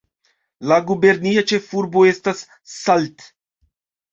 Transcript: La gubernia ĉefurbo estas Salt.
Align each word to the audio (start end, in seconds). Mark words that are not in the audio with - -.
La 0.71 0.77
gubernia 0.91 1.43
ĉefurbo 1.51 2.07
estas 2.13 2.41
Salt. 2.79 3.29